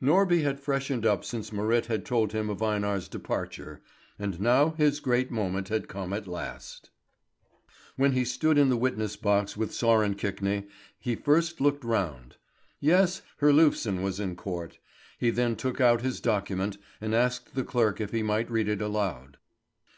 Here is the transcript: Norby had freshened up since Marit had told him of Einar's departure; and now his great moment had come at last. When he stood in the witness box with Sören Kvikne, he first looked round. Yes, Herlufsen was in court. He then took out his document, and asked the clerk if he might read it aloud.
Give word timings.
Norby 0.00 0.40
had 0.42 0.60
freshened 0.60 1.04
up 1.04 1.26
since 1.26 1.52
Marit 1.52 1.84
had 1.84 2.06
told 2.06 2.32
him 2.32 2.48
of 2.48 2.62
Einar's 2.62 3.06
departure; 3.06 3.82
and 4.18 4.40
now 4.40 4.70
his 4.78 4.98
great 4.98 5.30
moment 5.30 5.68
had 5.68 5.88
come 5.88 6.14
at 6.14 6.26
last. 6.26 6.88
When 7.96 8.12
he 8.12 8.24
stood 8.24 8.56
in 8.56 8.70
the 8.70 8.78
witness 8.78 9.14
box 9.16 9.58
with 9.58 9.72
Sören 9.72 10.14
Kvikne, 10.16 10.66
he 10.98 11.14
first 11.14 11.60
looked 11.60 11.84
round. 11.84 12.38
Yes, 12.80 13.20
Herlufsen 13.42 14.00
was 14.00 14.18
in 14.18 14.36
court. 14.36 14.78
He 15.18 15.28
then 15.28 15.54
took 15.54 15.82
out 15.82 16.00
his 16.00 16.18
document, 16.18 16.78
and 16.98 17.14
asked 17.14 17.54
the 17.54 17.62
clerk 17.62 18.00
if 18.00 18.10
he 18.10 18.22
might 18.22 18.50
read 18.50 18.68
it 18.70 18.80
aloud. 18.80 19.36